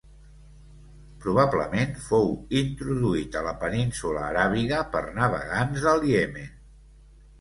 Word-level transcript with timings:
Probablement 1.25 1.91
fou 2.05 2.31
introduït 2.61 3.37
a 3.41 3.43
la 3.49 3.53
península 3.67 4.25
Aràbiga 4.31 4.81
per 4.97 5.07
navegants 5.23 5.87
del 5.89 6.09
Iemen. 6.15 6.51